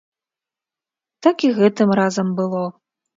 Так 1.27 1.45
і 1.49 1.51
гэтым 1.57 1.93
разам 1.99 2.33
было. 2.41 2.63